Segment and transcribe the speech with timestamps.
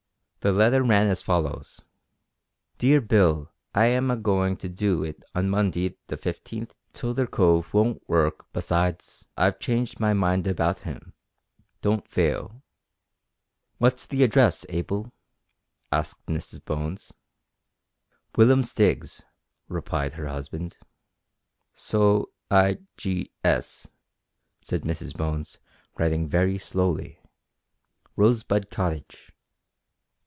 [0.43, 1.85] The letter ran as follows:
[2.79, 7.71] "Deer bil i am a goin to doo it on mundy the 15th tother cove
[7.75, 11.13] wont wurk besides Iv chaningd my mind about him.
[11.83, 12.63] Don't fale."
[13.77, 15.13] "What's the address, Abel?"
[15.91, 17.13] asked Mrs Bones.
[18.35, 19.21] "Willum Stiggs,"
[19.67, 20.75] replied her husband.
[21.75, 23.89] "So i g s,"
[24.59, 25.59] said Mrs Bones,
[25.99, 27.19] writing very slowly,
[28.15, 29.27] "Rosebud Cottage."